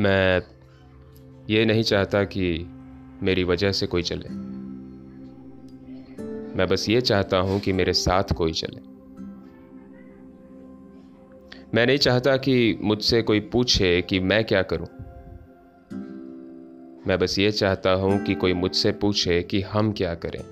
[0.00, 0.42] मैं
[1.50, 2.66] ये नहीं चाहता कि
[3.22, 4.28] मेरी वजह से कोई चले।
[6.56, 8.80] मैं बस ये चाहता हूँ कि मेरे साथ कोई चले।
[11.74, 14.86] मैं नहीं चाहता कि मुझसे कोई पूछे कि मैं क्या करूँ।
[17.06, 20.42] मैं बस ये चाहता हूँ कि कोई मुझसे पूछे कि हम क्या करें।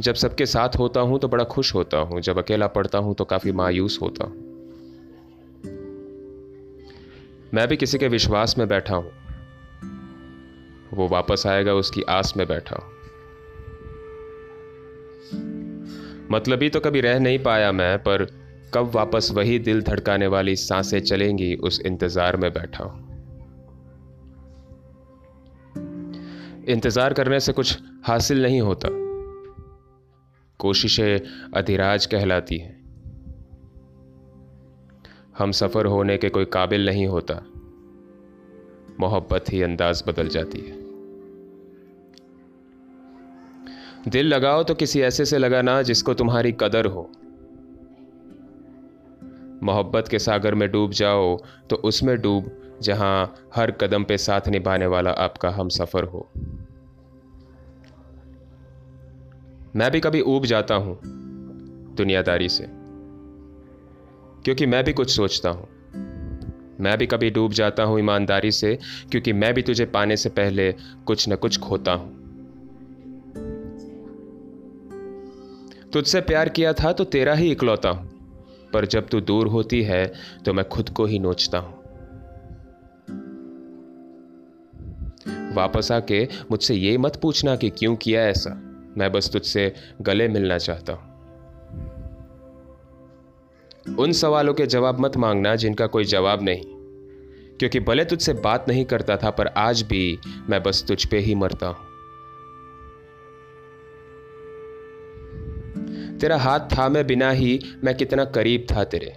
[0.00, 3.24] जब सबके साथ होता हूँ तो बड़ा खुश होता हूँ, जब अकेला पढ़ता हूँ तो
[3.24, 4.53] काफ़ी मायूस होता हूँ।
[7.54, 9.12] मैं भी किसी के विश्वास में बैठा हूँ।
[10.94, 12.92] वो वापस आएगा, उसकी आस में बैठा हूँ।
[16.30, 18.24] मतलब ही तो कभी रह नहीं पाया मैं, पर
[18.74, 23.04] कब वापस वही दिल धड़काने वाली साँसें चलेंगी, उस इंतज़ार में बैठा हूँ।
[26.68, 28.88] इंतज़ार करने से कुछ हासिल नहीं होता।
[30.58, 31.20] कोशिशें
[31.56, 32.73] अधिराज कहलाती हैं।
[35.38, 37.34] हम सफ़र होने के कोई काबिल नहीं होता।
[39.00, 40.82] मोहब्बत ही अंदाज बदल जाती है।
[44.10, 47.10] दिल लगाओ तो किसी ऐसे से लगाना जिसको तुम्हारी कदर हो।
[49.62, 51.36] मोहब्बत के सागर में डूब जाओ
[51.70, 52.50] तो उसमें डूब,
[52.82, 56.28] जहाँ हर कदम पे साथ निभाने वाला आपका हम सफ़र हो।
[59.76, 60.98] मैं भी कभी ऊब जाता हूँ
[61.94, 62.83] दुनियादारी से।
[64.44, 65.68] क्योंकि मैं भी कुछ सोचता हूँ।
[66.80, 68.78] मैं भी कभी डूब जाता हूँ ईमानदारी से,
[69.10, 70.70] क्योंकि मैं भी तुझे पाने से पहले
[71.06, 72.12] कुछ न कुछ खोता हूँ।
[75.92, 78.08] तुझसे प्यार किया था तो तेरा ही इकलौता हूँ,
[78.72, 80.04] पर जब तू दूर होती है
[80.44, 81.82] तो मैं खुद को ही नोचता हूँ।
[85.54, 88.50] वापस आके मुझसे ये मत पूछना कि क्यों किया ऐसा,
[88.98, 89.72] मैं बस तुझसे
[90.02, 91.13] गले मिलना चाहता हूँ।
[93.98, 96.62] उन सवालों के जवाब मत मांगना जिनका कोई जवाब नहीं।
[97.58, 100.18] क्योंकि भले तुझसे बात नहीं करता था, पर आज भी
[100.50, 101.94] मैं बस तुझ पे ही मरता हूँ।
[106.18, 109.12] तेरा हाथ था मैं बिना ही, मैं कितना करीब था तेरे।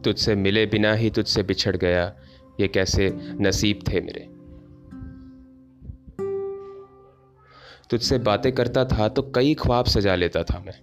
[0.00, 2.16] तुझसे मिले बिना ही तुझसे बिछड़ गया,
[2.60, 4.33] ये कैसे नसीब थे मेरे।
[7.90, 10.80] तुझसे बातें करता था तो कई ख्वाब सजा लेता था मैं।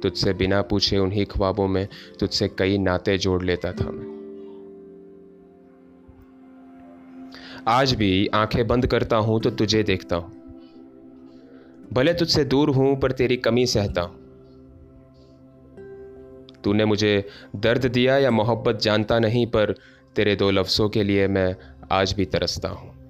[0.00, 1.88] तुझसे बिना पूछे उन्हीं ख्वाबों में
[2.20, 4.12] तुझसे कई नाते जोड़ लेता था मैं।
[7.68, 10.30] आज भी आँखें बंद करता हूँ तो तुझे देखता हूँ।
[11.92, 14.22] भले तुझसे दूर हूँ पर तेरी कमी सहता हूँ।
[16.64, 19.74] तूने मुझे दर्द दिया या मोहब्बत जानता नहीं पर
[20.16, 21.56] तेरे दो लफ्ज़ों के लिए मैं
[21.92, 23.03] आज भी तरसता हूँ।